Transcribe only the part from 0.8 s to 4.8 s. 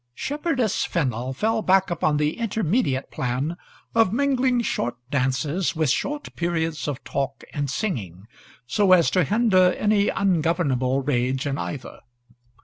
Fennel fell back upon the intermediate plan of mingling